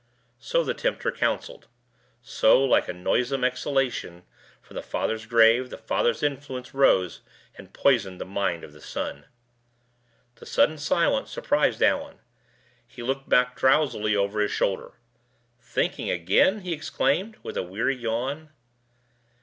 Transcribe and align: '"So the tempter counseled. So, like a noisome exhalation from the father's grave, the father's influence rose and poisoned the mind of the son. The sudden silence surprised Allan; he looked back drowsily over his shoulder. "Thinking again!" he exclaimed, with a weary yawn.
'"So 0.49 0.63
the 0.63 0.73
tempter 0.73 1.11
counseled. 1.11 1.67
So, 2.23 2.59
like 2.63 2.87
a 2.87 2.91
noisome 2.93 3.43
exhalation 3.43 4.23
from 4.59 4.73
the 4.75 4.81
father's 4.81 5.27
grave, 5.27 5.69
the 5.69 5.77
father's 5.77 6.23
influence 6.23 6.73
rose 6.73 7.21
and 7.55 7.71
poisoned 7.71 8.19
the 8.19 8.25
mind 8.25 8.63
of 8.63 8.73
the 8.73 8.81
son. 8.81 9.25
The 10.37 10.47
sudden 10.47 10.79
silence 10.79 11.29
surprised 11.29 11.83
Allan; 11.83 12.17
he 12.87 13.03
looked 13.03 13.29
back 13.29 13.55
drowsily 13.55 14.15
over 14.15 14.39
his 14.39 14.51
shoulder. 14.51 14.93
"Thinking 15.59 16.09
again!" 16.09 16.61
he 16.61 16.73
exclaimed, 16.73 17.37
with 17.43 17.55
a 17.55 17.61
weary 17.61 17.95
yawn. 17.95 18.49